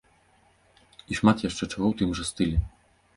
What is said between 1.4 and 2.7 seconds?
яшчэ чаго ў тым жа стылі.